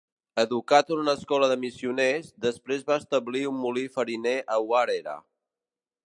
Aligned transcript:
Educat 0.43 0.87
en 0.93 1.01
una 1.01 1.13
escola 1.17 1.49
de 1.51 1.57
missioners, 1.65 2.31
després 2.45 2.81
va 2.87 2.97
establir 3.03 3.43
un 3.51 3.59
molí 3.65 3.83
fariner 3.99 4.37
a 4.55 4.57
Warea. 4.71 5.19